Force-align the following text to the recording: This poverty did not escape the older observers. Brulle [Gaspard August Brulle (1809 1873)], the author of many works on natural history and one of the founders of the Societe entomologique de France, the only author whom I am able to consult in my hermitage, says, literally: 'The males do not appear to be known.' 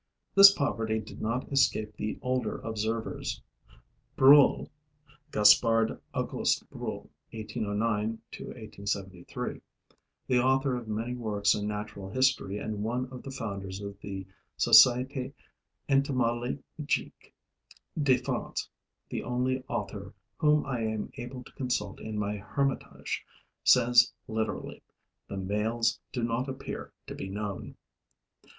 This 0.33 0.51
poverty 0.51 0.97
did 0.97 1.21
not 1.21 1.51
escape 1.51 1.93
the 1.95 2.17
older 2.23 2.57
observers. 2.61 3.39
Brulle 4.17 4.67
[Gaspard 5.31 6.01
August 6.11 6.67
Brulle 6.71 7.07
(1809 7.33 8.17
1873)], 8.33 9.61
the 10.25 10.39
author 10.39 10.75
of 10.75 10.87
many 10.87 11.13
works 11.13 11.53
on 11.55 11.67
natural 11.67 12.09
history 12.09 12.57
and 12.57 12.81
one 12.81 13.05
of 13.11 13.21
the 13.21 13.29
founders 13.29 13.79
of 13.79 13.95
the 14.01 14.25
Societe 14.57 15.35
entomologique 15.87 17.31
de 18.01 18.17
France, 18.17 18.67
the 19.09 19.21
only 19.21 19.63
author 19.67 20.15
whom 20.37 20.65
I 20.65 20.79
am 20.79 21.11
able 21.17 21.43
to 21.43 21.51
consult 21.51 21.99
in 21.99 22.17
my 22.17 22.37
hermitage, 22.37 23.23
says, 23.63 24.11
literally: 24.27 24.81
'The 25.27 25.37
males 25.37 25.99
do 26.11 26.23
not 26.23 26.49
appear 26.49 26.91
to 27.05 27.13
be 27.13 27.29
known.' 27.29 27.75